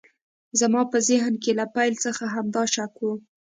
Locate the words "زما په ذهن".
0.59-1.33